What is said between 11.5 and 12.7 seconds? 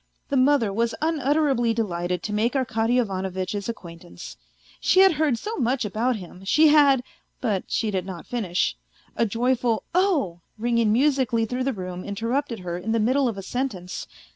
the room interrupted